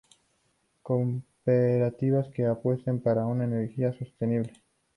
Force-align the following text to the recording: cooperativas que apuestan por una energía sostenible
cooperativas 0.81 2.27
que 2.29 2.47
apuestan 2.47 3.01
por 3.01 3.19
una 3.19 3.43
energía 3.43 3.93
sostenible 3.99 4.51